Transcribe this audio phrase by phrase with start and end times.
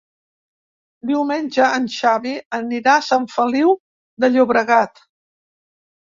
[1.09, 3.75] Diumenge en Xavi anirà a Sant Feliu
[4.25, 5.03] de Llobregat.